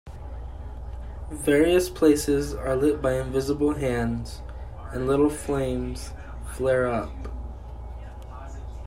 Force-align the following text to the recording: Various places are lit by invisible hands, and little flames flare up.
Various 1.29 1.87
places 1.91 2.55
are 2.55 2.75
lit 2.75 3.03
by 3.03 3.19
invisible 3.21 3.75
hands, 3.75 4.41
and 4.91 5.05
little 5.05 5.29
flames 5.29 6.13
flare 6.43 6.87
up. 6.87 7.27